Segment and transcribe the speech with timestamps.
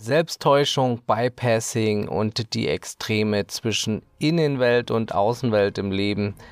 [0.00, 6.34] Selbsttäuschung, Bypassing und die Extreme zwischen Innenwelt und Außenwelt im Leben–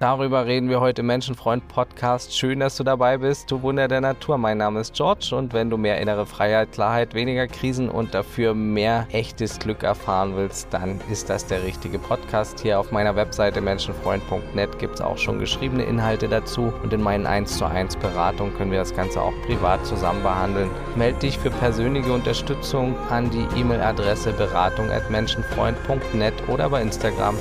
[0.00, 2.36] Darüber reden wir heute im Menschenfreund Podcast.
[2.36, 4.38] Schön, dass du dabei bist, du Wunder der Natur.
[4.38, 8.54] Mein Name ist George und wenn du mehr innere Freiheit, Klarheit, weniger Krisen und dafür
[8.54, 12.58] mehr echtes Glück erfahren willst, dann ist das der richtige Podcast.
[12.58, 17.26] Hier auf meiner Webseite menschenfreund.net gibt es auch schon geschriebene Inhalte dazu und in meinen
[17.26, 20.70] 1 zu 1 Beratungen können wir das Ganze auch privat zusammen behandeln.
[20.96, 27.36] Melde dich für persönliche Unterstützung an die E-Mail-Adresse beratung.menschenfreund.net oder bei Instagram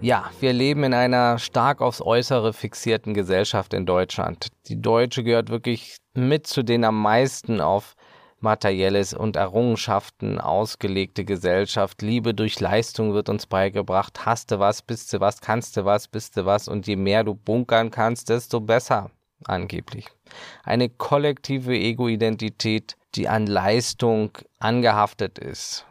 [0.00, 4.48] ja, wir leben in einer stark aufs Äußere fixierten Gesellschaft in Deutschland.
[4.68, 7.94] Die Deutsche gehört wirklich mit zu den am meisten auf
[8.40, 12.02] Materielles und Errungenschaften ausgelegte Gesellschaft.
[12.02, 14.24] Liebe durch Leistung wird uns beigebracht.
[14.24, 16.68] Hast du was, bist du was, kannst du was, bist du was.
[16.68, 19.10] Und je mehr du bunkern kannst, desto besser,
[19.44, 20.06] angeblich.
[20.62, 24.30] Eine kollektive Ego-Identität, die an Leistung
[24.60, 25.84] angehaftet ist.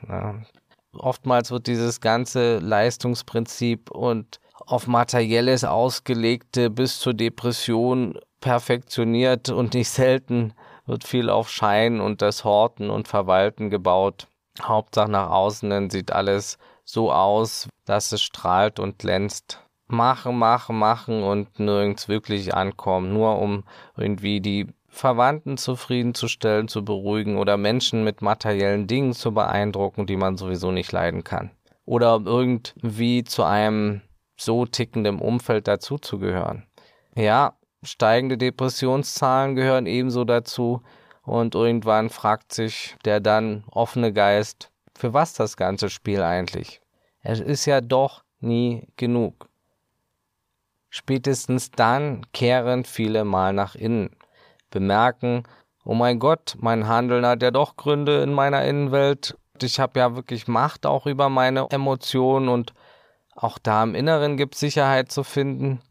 [0.94, 9.90] Oftmals wird dieses ganze Leistungsprinzip und auf materielles ausgelegte bis zur Depression perfektioniert und nicht
[9.90, 10.54] selten
[10.86, 14.28] wird viel auf Schein und das Horten und Verwalten gebaut.
[14.62, 19.62] Hauptsache nach außen dann sieht alles so aus, dass es strahlt und glänzt.
[19.88, 23.64] Machen, machen, machen und nirgends wirklich ankommen, nur um
[23.96, 30.38] irgendwie die Verwandten zufriedenzustellen, zu beruhigen oder Menschen mit materiellen Dingen zu beeindrucken, die man
[30.38, 31.52] sowieso nicht leiden kann.
[31.86, 34.02] Oder irgendwie zu einem
[34.36, 36.64] so tickenden Umfeld dazuzugehören.
[37.16, 40.82] Ja, steigende Depressionszahlen gehören ebenso dazu
[41.24, 46.82] und irgendwann fragt sich der dann offene Geist, für was das ganze Spiel eigentlich?
[47.22, 49.50] Es ist ja doch nie genug.
[50.90, 54.16] Spätestens dann kehren viele mal nach innen
[54.70, 55.44] bemerken,
[55.84, 59.38] oh mein Gott, mein Handeln hat ja doch Gründe in meiner Innenwelt.
[59.62, 62.74] Ich habe ja wirklich Macht auch über meine Emotionen und
[63.36, 65.82] auch da im Inneren gibt Sicherheit zu finden.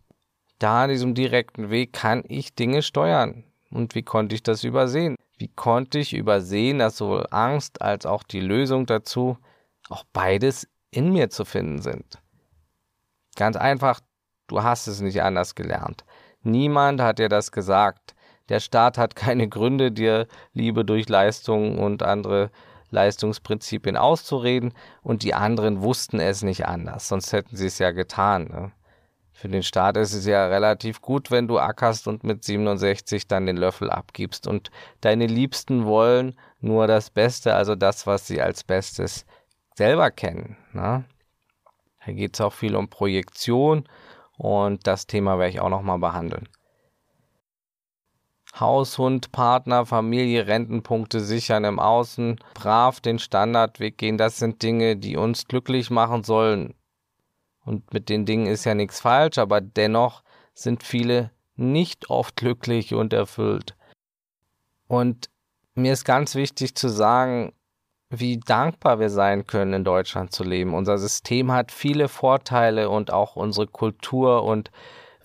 [0.59, 3.44] Da an diesem direkten Weg kann ich Dinge steuern.
[3.70, 5.16] Und wie konnte ich das übersehen?
[5.38, 9.38] Wie konnte ich übersehen, dass sowohl Angst als auch die Lösung dazu
[9.88, 12.20] auch beides in mir zu finden sind?
[13.37, 14.00] Ganz einfach,
[14.47, 16.04] du hast es nicht anders gelernt.
[16.43, 18.16] Niemand hat dir das gesagt.
[18.48, 22.50] Der Staat hat keine Gründe, dir Liebe durch Leistung und andere
[22.90, 28.44] Leistungsprinzipien auszureden und die anderen wussten es nicht anders, sonst hätten sie es ja getan.
[28.44, 28.72] Ne?
[29.32, 33.46] Für den Staat ist es ja relativ gut, wenn du ackerst und mit 67 dann
[33.46, 34.70] den Löffel abgibst und
[35.00, 39.26] deine Liebsten wollen nur das Beste, also das, was sie als Bestes
[39.74, 40.56] selber kennen.
[40.72, 41.04] Ne?
[42.06, 43.86] Da geht es auch viel um Projektion
[44.38, 46.48] und das Thema werde ich auch nochmal behandeln.
[48.59, 54.97] Haus, Hund, Partner, Familie, Rentenpunkte sichern im Außen, brav den Standardweg gehen, das sind Dinge,
[54.97, 56.75] die uns glücklich machen sollen.
[57.65, 60.22] Und mit den Dingen ist ja nichts falsch, aber dennoch
[60.55, 63.77] sind viele nicht oft glücklich und erfüllt.
[64.88, 65.28] Und
[65.75, 67.53] mir ist ganz wichtig zu sagen,
[68.09, 70.75] wie dankbar wir sein können, in Deutschland zu leben.
[70.75, 74.71] Unser System hat viele Vorteile und auch unsere Kultur und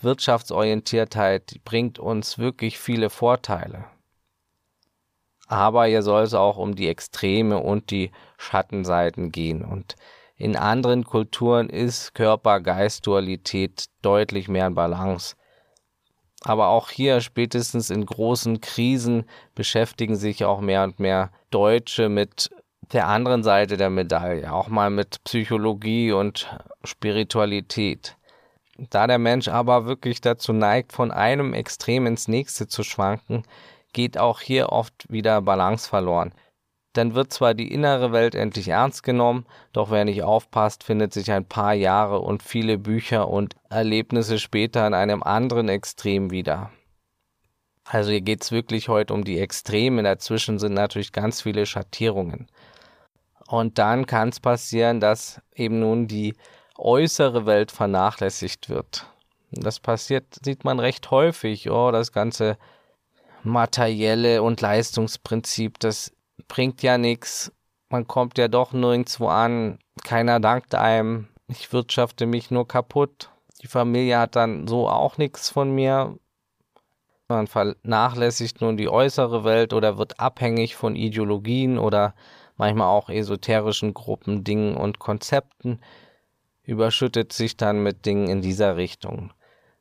[0.04, 3.86] Wirtschaftsorientiertheit bringt uns wirklich viele Vorteile.
[5.48, 9.66] Aber hier soll es auch um die Extreme und die Schattenseiten gehen.
[9.66, 9.96] Und
[10.38, 15.36] in anderen Kulturen ist Körper-Geist-Dualität deutlich mehr in Balance.
[16.44, 22.50] Aber auch hier spätestens in großen Krisen beschäftigen sich auch mehr und mehr Deutsche mit
[22.94, 26.50] der anderen Seite der Medaille, auch mal mit Psychologie und
[26.84, 28.18] Spiritualität.
[28.90, 33.44] Da der Mensch aber wirklich dazu neigt, von einem Extrem ins nächste zu schwanken,
[33.94, 36.34] geht auch hier oft wieder Balance verloren.
[36.94, 41.32] Dann wird zwar die innere Welt endlich ernst genommen, doch wer nicht aufpasst, findet sich
[41.32, 46.72] ein paar Jahre und viele Bücher und Erlebnisse später in einem anderen Extrem wieder.
[47.86, 52.48] Also hier geht es wirklich heute um die Extreme, dazwischen sind natürlich ganz viele Schattierungen.
[53.48, 56.34] Und dann kann es passieren, dass eben nun die
[56.82, 59.08] äußere Welt vernachlässigt wird.
[59.52, 61.70] Das passiert, sieht man recht häufig.
[61.70, 62.58] Oh, das ganze
[63.44, 66.14] materielle und Leistungsprinzip, das
[66.48, 67.52] bringt ja nichts.
[67.90, 69.80] Man kommt ja doch nirgendwo an.
[70.04, 71.28] Keiner dankt einem.
[71.48, 73.30] Ich wirtschafte mich nur kaputt.
[73.62, 76.18] Die Familie hat dann so auch nichts von mir.
[77.28, 82.14] Man vernachlässigt nun die äußere Welt oder wird abhängig von Ideologien oder
[82.58, 85.80] manchmal auch esoterischen Gruppen, Dingen und Konzepten
[86.72, 89.34] überschüttet sich dann mit Dingen in dieser Richtung.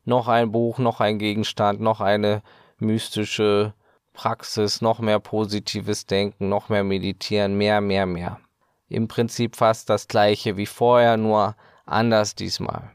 [0.04, 2.42] Noch ein Buch, noch ein Gegenstand, noch eine
[2.78, 3.74] mystische
[4.12, 8.40] Praxis, noch mehr positives Denken, noch mehr Meditieren, mehr, mehr, mehr.
[8.88, 11.54] Im Prinzip fast das gleiche wie vorher, nur
[11.86, 12.90] anders diesmal.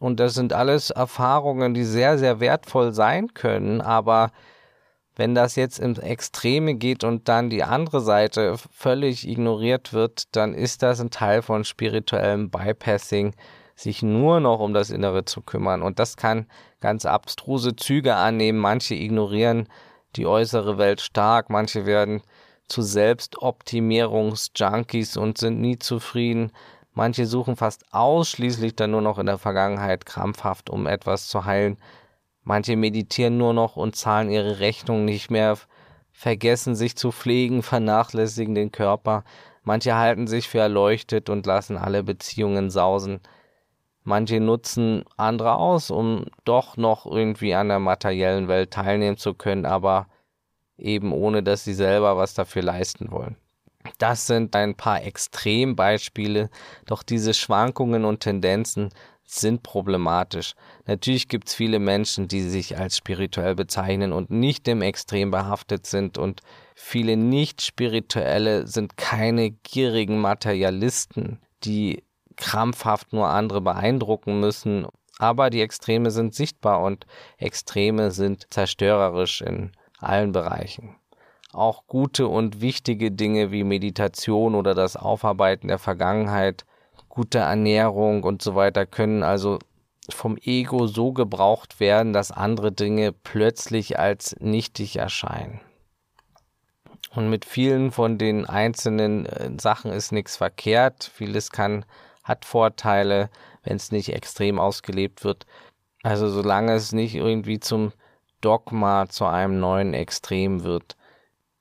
[0.00, 4.30] Und das sind alles Erfahrungen, die sehr, sehr wertvoll sein können, aber
[5.18, 10.54] wenn das jetzt ins Extreme geht und dann die andere Seite völlig ignoriert wird, dann
[10.54, 13.34] ist das ein Teil von spirituellem Bypassing,
[13.74, 15.82] sich nur noch um das Innere zu kümmern.
[15.82, 16.46] Und das kann
[16.80, 18.60] ganz abstruse Züge annehmen.
[18.60, 19.68] Manche ignorieren
[20.14, 22.22] die äußere Welt stark, manche werden
[22.68, 26.52] zu Selbstoptimierungsjunkies und sind nie zufrieden.
[26.92, 31.76] Manche suchen fast ausschließlich dann nur noch in der Vergangenheit krampfhaft, um etwas zu heilen.
[32.48, 35.58] Manche meditieren nur noch und zahlen ihre Rechnung nicht mehr,
[36.12, 39.24] vergessen sich zu pflegen, vernachlässigen den Körper.
[39.64, 43.20] Manche halten sich für erleuchtet und lassen alle Beziehungen sausen.
[44.02, 49.66] Manche nutzen andere aus, um doch noch irgendwie an der materiellen Welt teilnehmen zu können,
[49.66, 50.06] aber
[50.78, 53.36] eben ohne dass sie selber was dafür leisten wollen.
[53.98, 56.48] Das sind ein paar Extrembeispiele,
[56.86, 58.88] doch diese Schwankungen und Tendenzen
[59.30, 60.54] sind problematisch.
[60.86, 65.86] Natürlich gibt es viele Menschen, die sich als spirituell bezeichnen und nicht im Extrem behaftet
[65.86, 66.40] sind und
[66.74, 72.02] viele Nicht-Spirituelle sind keine gierigen Materialisten, die
[72.36, 74.86] krampfhaft nur andere beeindrucken müssen.
[75.18, 80.96] Aber die Extreme sind sichtbar und Extreme sind zerstörerisch in allen Bereichen.
[81.52, 86.64] Auch gute und wichtige Dinge wie Meditation oder das Aufarbeiten der Vergangenheit,
[87.08, 89.58] gute Ernährung und so weiter können also
[90.10, 95.60] vom Ego so gebraucht werden, dass andere Dinge plötzlich als nichtig erscheinen.
[97.14, 101.10] Und mit vielen von den einzelnen äh, Sachen ist nichts verkehrt.
[101.14, 101.84] Vieles kann,
[102.22, 103.30] hat Vorteile,
[103.64, 105.46] wenn es nicht extrem ausgelebt wird.
[106.02, 107.92] Also solange es nicht irgendwie zum
[108.40, 110.96] Dogma, zu einem neuen Extrem wird.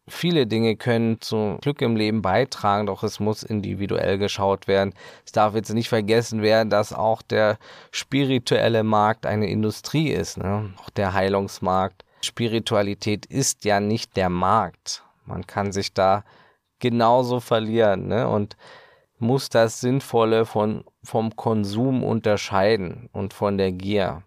[0.09, 4.93] Viele Dinge können zu Glück im Leben beitragen, doch es muss individuell geschaut werden.
[5.25, 7.57] Es darf jetzt nicht vergessen werden, dass auch der
[7.91, 10.73] spirituelle Markt eine Industrie ist, ne?
[10.81, 12.05] auch der Heilungsmarkt.
[12.21, 15.03] Spiritualität ist ja nicht der Markt.
[15.25, 16.23] Man kann sich da
[16.79, 18.29] genauso verlieren ne?
[18.29, 18.55] und
[19.19, 24.23] muss das Sinnvolle von, vom Konsum unterscheiden und von der Gier.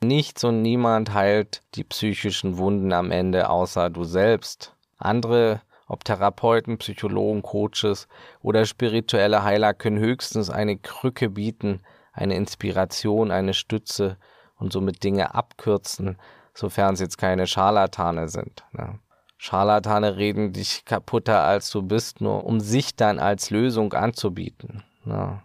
[0.00, 4.76] Nichts und niemand heilt die psychischen Wunden am Ende außer du selbst.
[4.96, 8.06] Andere, ob Therapeuten, Psychologen, Coaches
[8.40, 11.80] oder spirituelle Heiler können höchstens eine Krücke bieten,
[12.12, 14.18] eine Inspiration, eine Stütze
[14.56, 16.16] und somit Dinge abkürzen,
[16.54, 18.64] sofern es jetzt keine Scharlatane sind.
[18.72, 19.00] Ne?
[19.36, 24.84] Scharlatane reden dich kaputter als du bist, nur um sich dann als Lösung anzubieten.
[25.04, 25.42] Ne?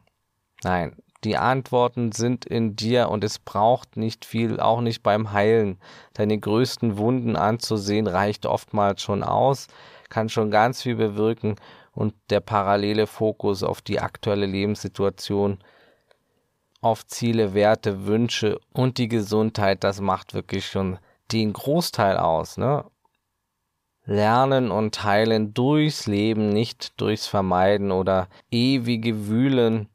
[0.64, 5.80] Nein, die Antworten sind in dir und es braucht nicht viel, auch nicht beim Heilen.
[6.14, 9.68] Deine größten Wunden anzusehen reicht oftmals schon aus,
[10.10, 11.56] kann schon ganz viel bewirken
[11.94, 15.60] und der parallele Fokus auf die aktuelle Lebenssituation,
[16.82, 21.00] auf Ziele, Werte, Wünsche und die Gesundheit, das macht wirklich schon
[21.32, 22.84] den Großteil aus, ne?
[24.06, 29.88] Lernen und heilen durchs Leben, nicht durchs Vermeiden oder ewige Wühlen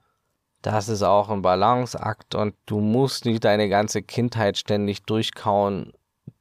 [0.62, 5.93] das ist auch ein Balanceakt und du musst nicht deine ganze Kindheit ständig durchkauen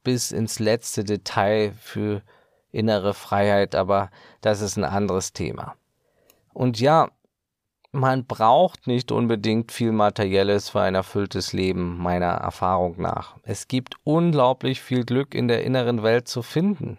[0.02, 2.22] bis ins letzte Detail für
[2.70, 4.10] innere Freiheit, aber
[4.40, 5.74] das ist ein anderes Thema.
[6.52, 7.10] Und ja,
[7.92, 13.36] man braucht nicht unbedingt viel Materielles für ein erfülltes Leben, meiner Erfahrung nach.
[13.42, 16.98] Es gibt unglaublich viel Glück in der inneren Welt zu finden.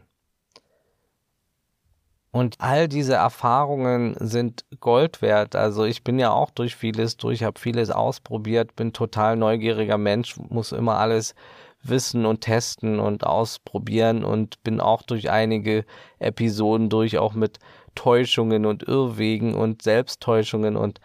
[2.31, 5.55] Und all diese Erfahrungen sind Gold wert.
[5.55, 10.38] Also ich bin ja auch durch vieles durch, habe vieles ausprobiert, bin total neugieriger Mensch,
[10.38, 11.33] muss immer alles
[11.81, 15.86] wissen und testen und ausprobieren und bin auch durch einige
[16.19, 17.57] Episoden durch, auch mit
[17.95, 21.00] Täuschungen und Irrwegen und Selbsttäuschungen und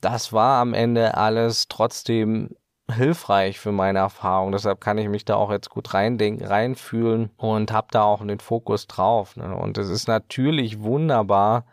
[0.00, 2.56] das war am Ende alles trotzdem
[2.92, 4.52] hilfreich für meine Erfahrung.
[4.52, 8.40] Deshalb kann ich mich da auch jetzt gut reindenken, reinfühlen und habe da auch den
[8.40, 9.36] Fokus drauf.
[9.36, 9.54] Ne?
[9.54, 11.64] Und es ist natürlich wunderbar,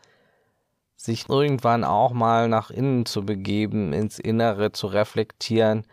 [0.96, 5.86] sich irgendwann auch mal nach innen zu begeben, ins Innere zu reflektieren.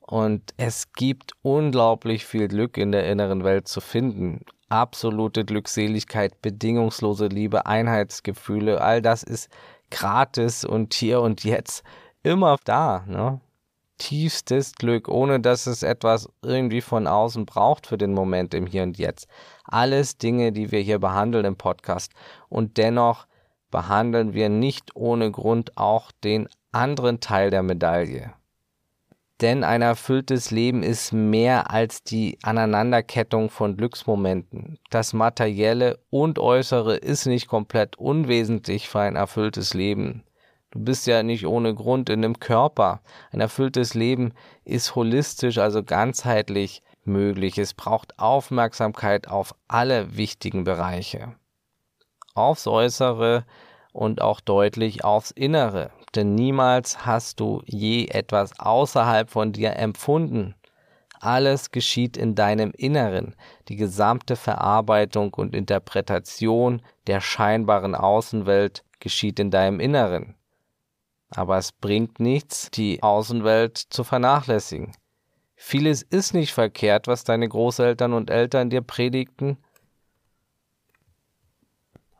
[0.00, 4.44] Und es gibt unglaublich viel Glück in der inneren Welt zu finden.
[4.68, 9.48] Absolute Glückseligkeit, bedingungslose Liebe, Einheitsgefühle, all das ist
[9.90, 11.84] gratis und hier und jetzt
[12.22, 13.04] immer da.
[13.06, 13.40] Ne?
[14.00, 18.82] Tiefstes Glück, ohne dass es etwas irgendwie von außen braucht für den Moment im Hier
[18.82, 19.28] und Jetzt.
[19.64, 22.12] Alles Dinge, die wir hier behandeln im Podcast.
[22.48, 23.26] Und dennoch
[23.70, 28.32] behandeln wir nicht ohne Grund auch den anderen Teil der Medaille.
[29.40, 34.78] Denn ein erfülltes Leben ist mehr als die Aneinanderkettung von Glücksmomenten.
[34.90, 40.24] Das Materielle und Äußere ist nicht komplett unwesentlich für ein erfülltes Leben.
[40.70, 43.00] Du bist ja nicht ohne Grund in einem Körper.
[43.32, 44.32] Ein erfülltes Leben
[44.64, 47.58] ist holistisch, also ganzheitlich möglich.
[47.58, 51.34] Es braucht Aufmerksamkeit auf alle wichtigen Bereiche.
[52.34, 53.44] Aufs Äußere
[53.92, 60.54] und auch deutlich aufs Innere denn niemals hast du je etwas außerhalb von dir empfunden.
[61.20, 63.36] Alles geschieht in deinem Inneren.
[63.68, 70.34] Die gesamte Verarbeitung und Interpretation der scheinbaren Außenwelt geschieht in deinem Inneren.
[71.30, 74.92] Aber es bringt nichts, die Außenwelt zu vernachlässigen.
[75.56, 79.58] Vieles ist nicht verkehrt, was deine Großeltern und Eltern dir predigten,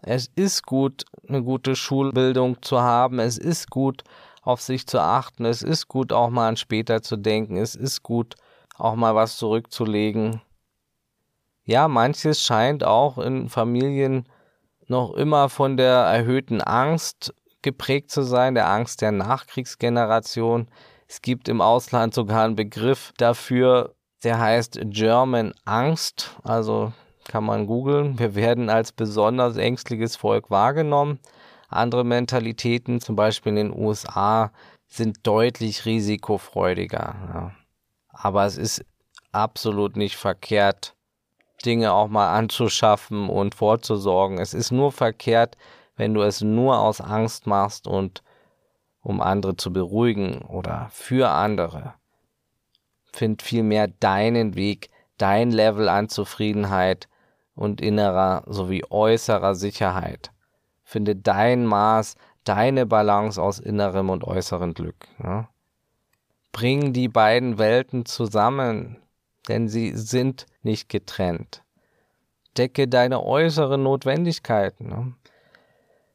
[0.03, 3.19] es ist gut, eine gute Schulbildung zu haben.
[3.19, 4.03] Es ist gut,
[4.43, 5.45] auf sich zu achten.
[5.45, 7.57] Es ist gut, auch mal an später zu denken.
[7.57, 8.37] Es ist gut,
[8.77, 10.41] auch mal was zurückzulegen.
[11.65, 14.27] Ja, manches scheint auch in Familien
[14.87, 20.69] noch immer von der erhöhten Angst geprägt zu sein, der Angst der Nachkriegsgeneration.
[21.09, 26.93] Es gibt im Ausland sogar einen Begriff dafür, der heißt German Angst, also
[27.25, 28.19] kann man googeln.
[28.19, 31.21] Wir werden als besonders ängstliches Volk wahrgenommen.
[31.69, 34.51] Andere Mentalitäten, zum Beispiel in den USA,
[34.89, 37.15] sind deutlich risikofreudiger.
[37.33, 37.53] Ja.
[38.09, 38.85] Aber es ist
[39.33, 40.97] absolut nicht verkehrt,
[41.65, 44.39] Dinge auch mal anzuschaffen und vorzusorgen.
[44.39, 45.57] Es ist nur verkehrt,
[46.01, 48.23] wenn du es nur aus Angst machst und
[49.03, 51.93] um andere zu beruhigen oder für andere.
[53.13, 54.89] Find vielmehr deinen Weg,
[55.19, 57.07] dein Level an Zufriedenheit
[57.55, 60.33] und innerer sowie äußerer Sicherheit.
[60.85, 62.15] Finde dein Maß,
[62.45, 65.07] deine Balance aus innerem und äußerem Glück.
[65.23, 65.51] Ja?
[66.51, 68.97] Bring die beiden Welten zusammen,
[69.49, 71.63] denn sie sind nicht getrennt.
[72.57, 75.17] Decke deine äußeren Notwendigkeiten.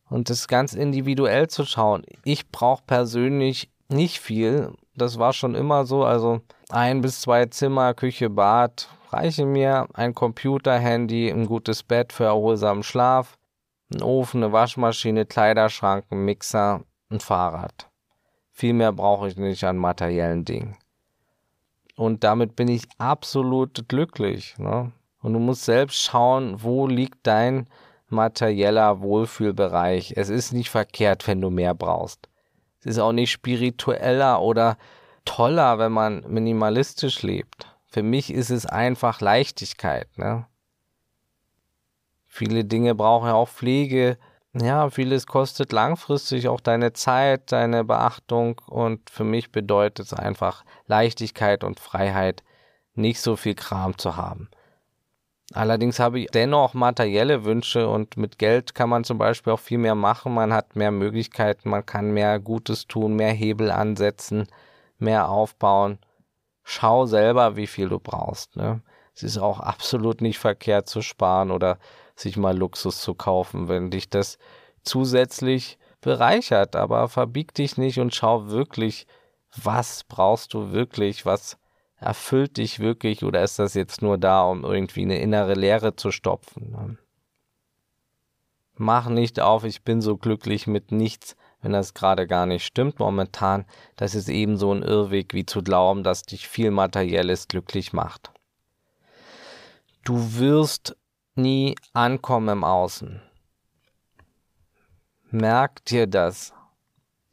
[0.09, 2.03] Und es ganz individuell zu schauen.
[2.23, 4.71] Ich brauche persönlich nicht viel.
[4.95, 6.03] Das war schon immer so.
[6.03, 12.13] Also ein bis zwei Zimmer, Küche, Bad, reiche mir ein Computer, Handy, ein gutes Bett
[12.13, 13.37] für erholsamen Schlaf,
[13.93, 17.89] ein Ofen, eine Waschmaschine, Kleiderschrank, ein Mixer, ein Fahrrad.
[18.51, 20.77] Viel mehr brauche ich nicht an materiellen Dingen.
[21.95, 24.55] Und damit bin ich absolut glücklich.
[24.57, 24.91] Ne?
[25.21, 27.67] Und du musst selbst schauen, wo liegt dein
[28.07, 30.13] materieller Wohlfühlbereich.
[30.15, 32.29] Es ist nicht verkehrt, wenn du mehr brauchst.
[32.79, 34.77] Es ist auch nicht spiritueller oder
[35.25, 37.67] toller, wenn man minimalistisch lebt.
[37.87, 40.07] Für mich ist es einfach Leichtigkeit.
[40.17, 40.45] Ne?
[42.27, 44.17] Viele Dinge brauchen ja auch Pflege.
[44.53, 50.63] Ja, vieles kostet langfristig auch deine Zeit, deine Beachtung und für mich bedeutet es einfach
[50.87, 52.43] Leichtigkeit und Freiheit,
[52.93, 54.49] nicht so viel Kram zu haben.
[55.55, 59.77] Allerdings habe ich dennoch materielle Wünsche und mit Geld kann man zum Beispiel auch viel
[59.77, 60.33] mehr machen.
[60.33, 64.47] Man hat mehr Möglichkeiten, man kann mehr Gutes tun, mehr Hebel ansetzen,
[64.99, 65.97] mehr aufbauen
[66.65, 68.57] schau selber, wie viel du brauchst.
[68.57, 68.81] Ne?
[69.15, 71.77] Es ist auch absolut nicht verkehrt zu sparen oder
[72.15, 74.37] sich mal Luxus zu kaufen, wenn dich das
[74.83, 76.75] zusätzlich bereichert.
[76.75, 79.07] Aber verbieg dich nicht und schau wirklich,
[79.55, 81.57] was brauchst du wirklich, was
[82.05, 86.11] erfüllt dich wirklich oder ist das jetzt nur da, um irgendwie eine innere Leere zu
[86.11, 86.71] stopfen?
[86.71, 86.97] Ne?
[88.77, 92.99] Mach nicht auf, ich bin so glücklich mit nichts, wenn das gerade gar nicht stimmt
[92.99, 98.31] momentan, das ist ebenso ein Irrweg wie zu glauben, dass dich viel Materielles glücklich macht.
[100.03, 100.95] Du wirst
[101.33, 103.21] nie ankommen im Außen.
[105.31, 106.53] Merk dir das.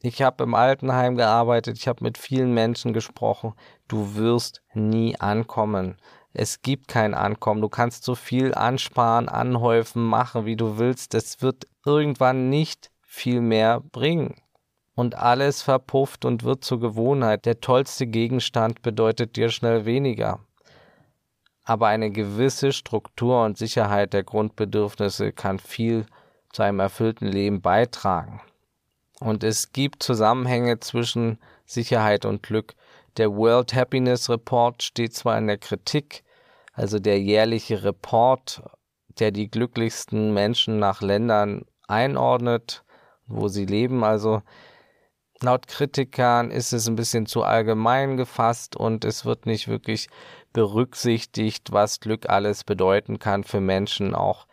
[0.05, 3.53] Ich habe im Altenheim gearbeitet, ich habe mit vielen Menschen gesprochen.
[3.87, 5.95] Du wirst nie ankommen.
[6.33, 7.61] Es gibt kein Ankommen.
[7.61, 11.13] Du kannst so viel ansparen, anhäufen, machen, wie du willst.
[11.13, 14.35] Es wird irgendwann nicht viel mehr bringen.
[14.93, 17.45] Und alles verpufft und wird zur Gewohnheit.
[17.45, 20.41] Der tollste Gegenstand bedeutet dir schnell weniger.
[21.63, 26.07] Aber eine gewisse Struktur und Sicherheit der Grundbedürfnisse kann viel
[26.51, 28.41] zu einem erfüllten Leben beitragen.
[29.23, 32.75] Und es gibt Zusammenhänge zwischen Sicherheit und Glück.
[33.15, 36.25] Der World Happiness Report steht zwar in der Kritik,
[36.73, 38.61] also der jährliche Report,
[39.19, 42.83] der die glücklichsten Menschen nach Ländern einordnet,
[43.25, 44.03] wo sie leben.
[44.03, 44.41] Also
[45.39, 50.09] laut Kritikern ist es ein bisschen zu allgemein gefasst und es wird nicht wirklich
[50.51, 54.47] berücksichtigt, was Glück alles bedeuten kann für Menschen, auch,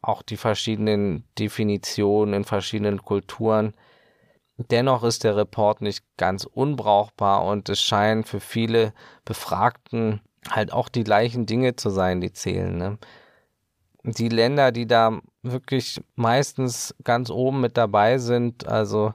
[0.00, 3.74] auch die verschiedenen Definitionen in verschiedenen Kulturen.
[4.56, 8.92] Dennoch ist der Report nicht ganz unbrauchbar und es scheinen für viele
[9.24, 12.76] Befragten halt auch die gleichen Dinge zu sein, die zählen.
[12.76, 12.98] Ne?
[14.04, 19.14] Die Länder, die da wirklich meistens ganz oben mit dabei sind, also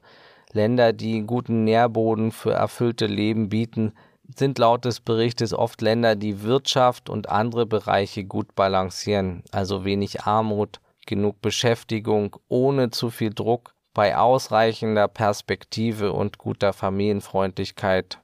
[0.53, 3.93] Länder, die guten Nährboden für erfüllte Leben bieten,
[4.35, 10.23] sind laut des Berichtes oft Länder, die Wirtschaft und andere Bereiche gut balancieren, also wenig
[10.23, 18.19] Armut, genug Beschäftigung, ohne zu viel Druck, bei ausreichender Perspektive und guter Familienfreundlichkeit,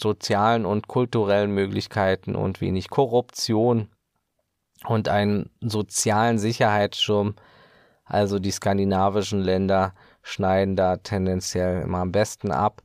[0.00, 3.88] sozialen und kulturellen Möglichkeiten und wenig Korruption
[4.86, 7.34] und einen sozialen Sicherheitsschirm.
[8.04, 12.84] Also die skandinavischen Länder schneiden da tendenziell immer am besten ab.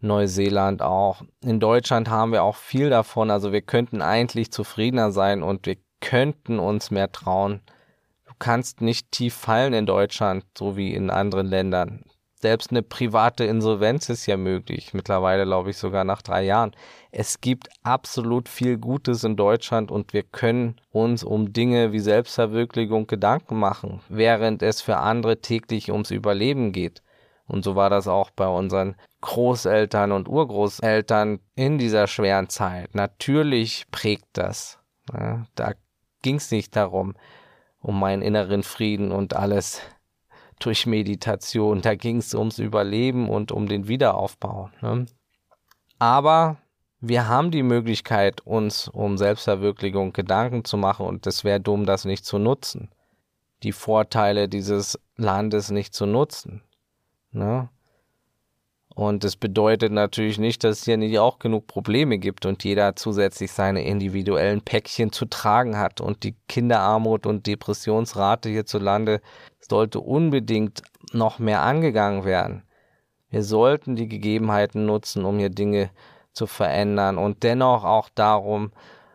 [0.00, 1.22] Neuseeland auch.
[1.42, 3.30] In Deutschland haben wir auch viel davon.
[3.30, 7.62] Also wir könnten eigentlich zufriedener sein und wir könnten uns mehr trauen.
[8.38, 12.04] Du kannst nicht tief fallen in Deutschland, so wie in anderen Ländern.
[12.40, 14.94] Selbst eine private Insolvenz ist ja möglich.
[14.94, 16.70] Mittlerweile glaube ich sogar nach drei Jahren.
[17.10, 23.08] Es gibt absolut viel Gutes in Deutschland und wir können uns um Dinge wie Selbstverwirklichung
[23.08, 27.02] Gedanken machen, während es für andere täglich ums Überleben geht.
[27.48, 32.94] Und so war das auch bei unseren Großeltern und Urgroßeltern in dieser schweren Zeit.
[32.94, 34.78] Natürlich prägt das.
[35.12, 35.72] Ja, da
[36.22, 37.16] ging es nicht darum,
[37.80, 39.80] um meinen inneren Frieden und alles
[40.58, 41.80] durch Meditation.
[41.80, 44.70] Da ging es ums Überleben und um den Wiederaufbau.
[44.80, 45.06] Ne?
[45.98, 46.56] Aber
[47.00, 52.04] wir haben die Möglichkeit, uns um Selbstverwirklichung Gedanken zu machen und es wäre dumm, das
[52.04, 52.90] nicht zu nutzen.
[53.62, 56.62] Die Vorteile dieses Landes nicht zu nutzen.
[57.30, 57.68] Ne?
[58.98, 62.96] Und es bedeutet natürlich nicht, dass es hier nicht auch genug Probleme gibt und jeder
[62.96, 66.00] zusätzlich seine individuellen Päckchen zu tragen hat.
[66.00, 69.20] Und die Kinderarmut und Depressionsrate hierzulande
[69.60, 72.64] sollte unbedingt noch mehr angegangen werden.
[73.30, 75.90] Wir sollten die Gegebenheiten nutzen, um hier Dinge
[76.32, 78.72] zu verändern und dennoch auch darum,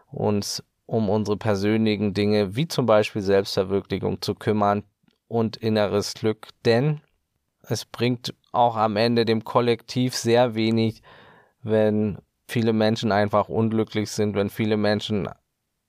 [0.10, 4.86] uns um unsere persönlichen Dinge, wie zum Beispiel Selbstverwirklichung, zu kümmern
[5.28, 6.48] und inneres Glück.
[6.64, 7.02] Denn
[7.64, 11.02] es bringt auch am Ende dem Kollektiv sehr wenig,
[11.62, 15.28] wenn viele Menschen einfach unglücklich sind, wenn viele Menschen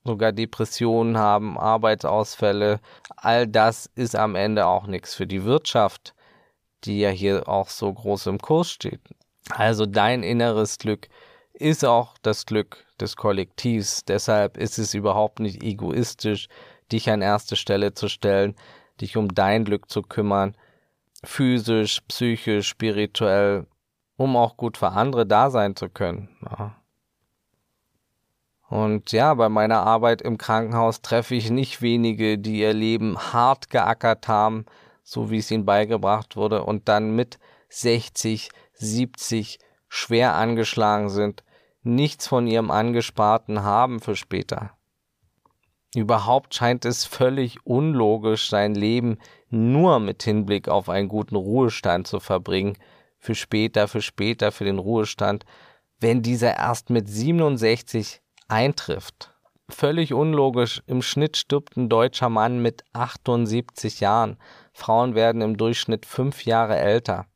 [0.05, 2.81] sogar Depressionen haben, Arbeitsausfälle.
[3.16, 6.14] All das ist am Ende auch nichts für die Wirtschaft,
[6.85, 9.00] die ja hier auch so groß im Kurs steht.
[9.50, 11.09] Also dein inneres Glück
[11.53, 14.05] ist auch das Glück des Kollektivs.
[14.05, 16.48] Deshalb ist es überhaupt nicht egoistisch,
[16.92, 18.55] dich an erste Stelle zu stellen,
[19.00, 20.57] dich um dein Glück zu kümmern
[21.25, 23.67] physisch, psychisch, spirituell,
[24.17, 26.29] um auch gut für andere da sein zu können.
[26.43, 26.77] Ja.
[28.69, 33.71] Und ja, bei meiner Arbeit im Krankenhaus treffe ich nicht wenige, die ihr Leben hart
[33.71, 34.65] geackert haben,
[35.03, 39.59] so wie es ihnen beigebracht wurde, und dann mit 60, 70
[39.89, 41.45] schwer angeschlagen sind,
[41.83, 44.71] nichts von ihrem Angesparten haben für später.
[45.95, 49.19] Überhaupt scheint es völlig unlogisch, sein Leben
[49.55, 52.77] nur mit Hinblick auf einen guten Ruhestand zu verbringen,
[53.19, 55.47] für später, für später, für den Ruhestand,
[55.99, 59.35] wenn dieser erst mit 67 eintrifft.
[59.71, 64.37] Völlig unlogisch, im Schnitt stirbt ein deutscher Mann mit 78 Jahren.
[64.75, 67.27] Frauen werden im Durchschnitt fünf Jahre älter.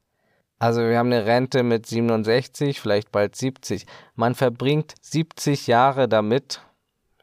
[0.58, 3.86] Also wir haben eine Rente mit 67, vielleicht bald 70.
[4.14, 6.60] Man verbringt 70 Jahre damit,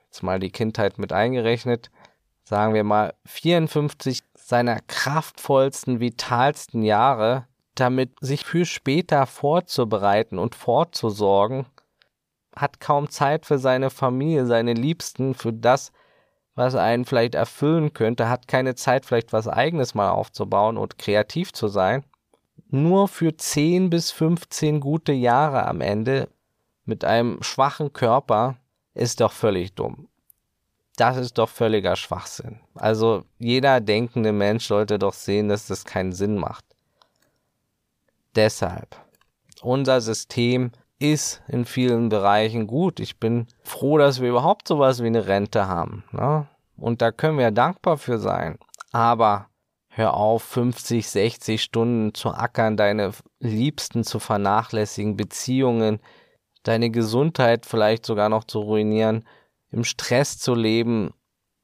[0.05, 1.91] jetzt mal die Kindheit mit eingerechnet,
[2.43, 11.65] sagen wir mal 54 seiner kraftvollsten, vitalsten Jahre, damit sich für später vorzubereiten und vorzusorgen,
[12.55, 15.91] hat kaum Zeit für seine Familie, seine Liebsten, für das,
[16.53, 21.51] was einen vielleicht erfüllen könnte, hat keine Zeit, vielleicht was eigenes mal aufzubauen und kreativ
[21.51, 22.05] zu sein.
[22.67, 26.29] Nur für 10 bis 15 gute Jahre am Ende
[26.83, 28.57] mit einem schwachen Körper
[28.93, 30.07] ist doch völlig dumm.
[30.95, 32.59] Das ist doch völliger Schwachsinn.
[32.73, 36.65] Also jeder denkende Mensch sollte doch sehen, dass das keinen Sinn macht.
[38.35, 38.95] Deshalb,
[39.61, 42.99] unser System ist in vielen Bereichen gut.
[42.99, 46.03] Ich bin froh, dass wir überhaupt sowas wie eine Rente haben.
[46.11, 46.47] Ne?
[46.77, 48.57] Und da können wir dankbar für sein.
[48.91, 49.47] Aber
[49.89, 55.99] hör auf, 50, 60 Stunden zu ackern, deine Liebsten zu vernachlässigen, Beziehungen,
[56.63, 59.25] deine Gesundheit vielleicht sogar noch zu ruinieren
[59.75, 61.13] im Stress zu leben,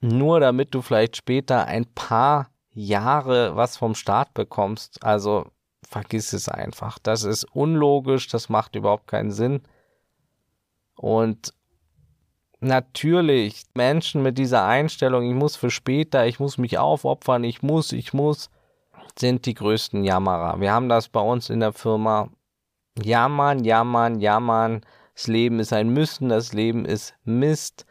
[0.02, 5.04] nur damit du vielleicht später ein paar Jahre was vom Staat bekommst.
[5.04, 5.46] Also
[5.88, 7.00] vergiss es einfach.
[7.00, 9.62] Das ist unlogisch, das macht überhaupt keinen Sinn.
[10.96, 11.54] Und
[12.60, 17.94] natürlich, Menschen mit dieser Einstellung, ich muss für später, ich muss mich aufopfern, ich muss,
[17.94, 18.50] ich muss,
[19.18, 20.60] sind die größten Jammerer.
[20.60, 22.30] Wir haben das bei uns in der Firma.
[23.02, 24.82] Jammern, jammern, jammern.
[25.16, 27.86] Das Leben ist ein Müssen, das Leben ist Mist.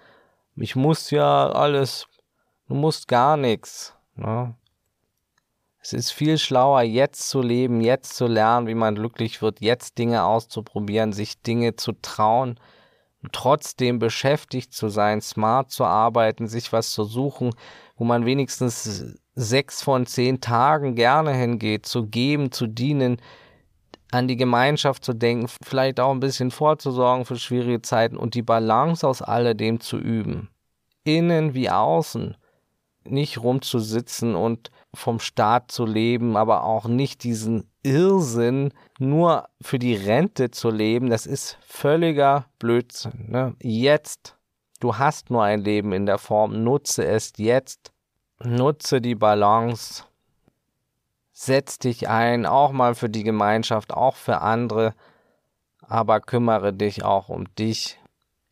[0.61, 2.07] Ich muss ja alles,
[2.69, 3.95] du musst gar nichts.
[4.15, 4.55] Ne?
[5.81, 9.97] Es ist viel schlauer, jetzt zu leben, jetzt zu lernen, wie man glücklich wird, jetzt
[9.97, 12.61] Dinge auszuprobieren, sich Dinge zu trauen,
[13.33, 17.55] trotzdem beschäftigt zu sein, smart zu arbeiten, sich was zu suchen,
[17.97, 23.23] wo man wenigstens sechs von zehn Tagen gerne hingeht, zu geben, zu dienen,
[24.11, 28.43] an die Gemeinschaft zu denken, vielleicht auch ein bisschen vorzusorgen für schwierige Zeiten und die
[28.43, 30.51] Balance aus alledem zu üben.
[31.05, 32.37] Innen wie außen.
[33.05, 39.95] Nicht rumzusitzen und vom Staat zu leben, aber auch nicht diesen Irrsinn nur für die
[39.95, 43.31] Rente zu leben, das ist völliger Blödsinn.
[43.31, 43.55] Ne?
[43.63, 44.37] Jetzt,
[44.81, 47.91] du hast nur ein Leben in der Form, nutze es jetzt,
[48.43, 50.05] nutze die Balance,
[51.43, 54.93] setz dich ein, auch mal für die Gemeinschaft, auch für andere,
[55.81, 57.99] aber kümmere dich auch um dich.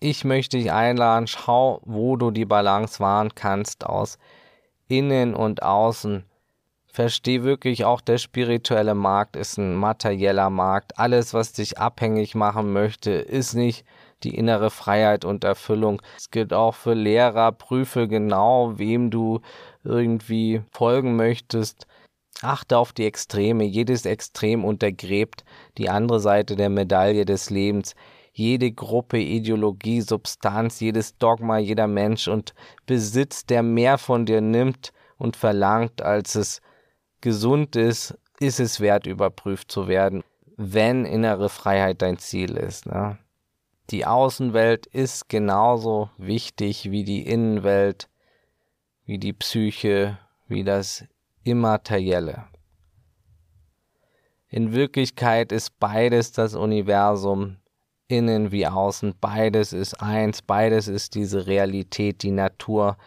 [0.01, 4.19] Ich möchte dich einladen, schau, wo du die Balance wahren kannst aus
[4.89, 6.25] innen und außen.
[6.87, 10.99] Versteh wirklich auch, der spirituelle Markt ist ein materieller Markt.
[10.99, 13.85] Alles, was dich abhängig machen möchte, ist nicht
[14.23, 16.01] die innere Freiheit und Erfüllung.
[16.17, 17.53] Es gilt auch für Lehrer.
[17.53, 19.41] Prüfe genau, wem du
[19.85, 21.87] irgendwie folgen möchtest.
[22.43, 23.65] Achte auf die Extreme.
[23.65, 25.45] Jedes Extrem untergräbt
[25.77, 27.95] die andere Seite der Medaille des Lebens
[28.39, 32.55] jede Gruppe, Ideologie, Substanz, jedes Dogma, jeder Mensch und
[32.87, 36.63] Besitz, der mehr von dir nimmt und verlangt, als es
[37.21, 40.23] gesund ist, ist es wert, überprüft zu werden,
[40.57, 42.87] wenn innere Freiheit dein Ziel ist.
[42.87, 43.19] Ne?
[43.91, 48.09] Die Außenwelt ist genauso wichtig wie die Innenwelt,
[49.05, 51.05] wie die Psyche, wie das
[51.49, 52.45] Immaterielle.
[54.51, 57.57] In Wirklichkeit ist beides das Universum,
[58.07, 62.99] innen wie außen, beides ist eins, beides ist diese Realität, die Natur,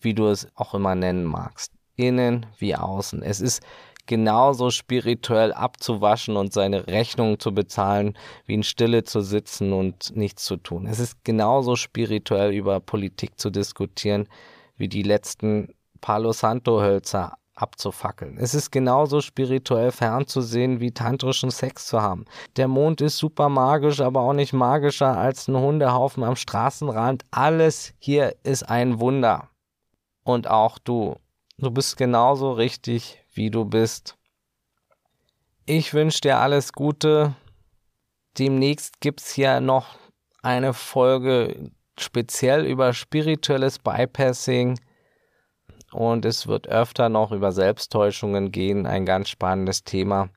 [0.00, 1.72] wie du es auch immer nennen magst.
[1.96, 3.24] Innen wie außen.
[3.24, 3.60] Es ist
[4.06, 10.44] genauso spirituell abzuwaschen und seine Rechnungen zu bezahlen, wie in Stille zu sitzen und nichts
[10.44, 10.86] zu tun.
[10.86, 14.28] Es ist genauso spirituell über Politik zu diskutieren,
[14.76, 18.38] wie die letzten Palo Santo Hölzer abzufackeln.
[18.38, 22.24] Es ist genauso spirituell fernzusehen, wie tantrischen Sex zu haben.
[22.56, 27.24] Der Mond ist super magisch, aber auch nicht magischer als ein Hundehaufen am Straßenrand.
[27.30, 29.48] Alles hier ist ein Wunder.
[30.22, 31.16] Und auch du.
[31.58, 34.16] Du bist genauso richtig, wie du bist.
[35.66, 37.34] Ich wünsche dir alles Gute.
[38.38, 39.98] Demnächst gibt es hier noch
[40.42, 44.78] eine Folge speziell über spirituelles Bypassing
[45.92, 50.28] und es wird öfter noch über Selbsttäuschungen gehen, ein ganz spannendes Thema.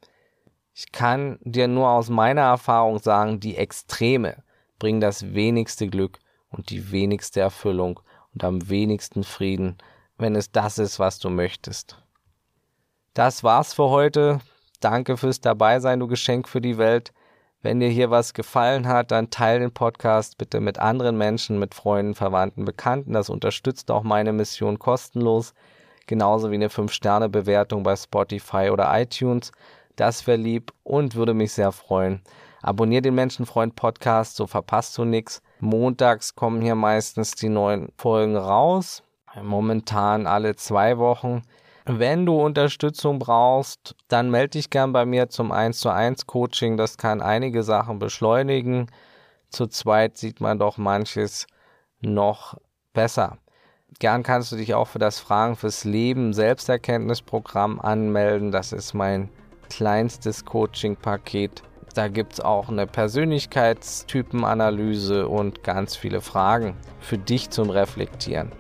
[0.74, 4.44] Ich kann dir nur aus meiner Erfahrung sagen, die Extreme
[4.80, 8.00] bringen das wenigste Glück und die wenigste Erfüllung
[8.34, 9.78] und am wenigsten Frieden,
[10.18, 11.98] wenn es das ist, was du möchtest.
[13.14, 14.40] Das war's für heute.
[14.80, 17.14] Danke fürs Dabeisein, du Geschenk für die Welt.
[17.64, 21.74] Wenn dir hier was gefallen hat, dann teile den Podcast bitte mit anderen Menschen, mit
[21.74, 23.14] Freunden, Verwandten, Bekannten.
[23.14, 25.54] Das unterstützt auch meine Mission kostenlos.
[26.06, 29.54] Genauso wie eine 5-Sterne-Bewertung bei Spotify oder iTunes.
[29.96, 32.22] Das wäre lieb und würde mich sehr freuen.
[32.62, 35.42] Abonnier den Menschenfreund Podcast, so verpasst du nichts.
[35.62, 39.04] Montags kommen hier meistens die neuen Folgen raus.
[39.42, 41.44] Momentan alle zwei Wochen.
[41.86, 46.78] Wenn du Unterstützung brauchst, dann melde dich gern bei mir zum 1 zu 1 Coaching.
[46.78, 48.88] Das kann einige Sachen beschleunigen.
[49.50, 51.46] Zu zweit sieht man doch manches
[52.00, 52.58] noch
[52.94, 53.38] besser.
[54.00, 58.54] Gern kannst du dich auch für das Fragen fürs Leben Selbsterkenntnisprogramm anmelden.
[58.54, 59.28] Das ist mein
[59.70, 61.64] kleinstes Coaching-Paket.
[61.96, 68.54] Da gibt es auch eine Persönlichkeitstypenanalyse und ganz viele Fragen für dich zum Reflektieren.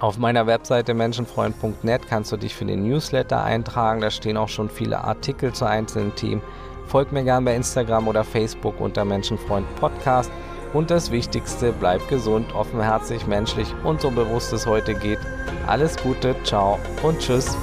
[0.00, 4.00] Auf meiner Webseite menschenfreund.net kannst du dich für den Newsletter eintragen.
[4.00, 6.40] Da stehen auch schon viele Artikel zu einzelnen Themen.
[6.86, 10.30] Folgt mir gerne bei Instagram oder Facebook unter Menschenfreund Podcast.
[10.72, 15.18] Und das Wichtigste, bleib gesund, offenherzig, menschlich und so bewusst es heute geht.
[15.66, 17.56] Alles Gute, ciao und tschüss.